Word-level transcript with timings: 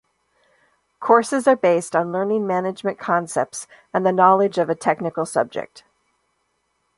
Courses 0.99 1.47
are 1.47 1.55
based 1.55 1.95
on 1.95 2.11
learning 2.11 2.47
management 2.47 2.97
concepts 2.97 3.67
and 3.93 4.03
the 4.03 4.11
knowledge 4.11 4.57
of 4.57 4.67
a 4.67 4.73
technical 4.73 5.27
subject. 5.27 5.83